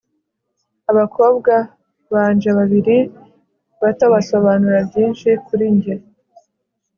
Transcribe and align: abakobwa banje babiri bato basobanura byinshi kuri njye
abakobwa 0.91 1.53
banje 2.13 2.49
babiri 2.57 2.97
bato 3.81 4.05
basobanura 4.13 4.79
byinshi 4.89 5.29
kuri 5.45 5.65
njye 5.75 5.93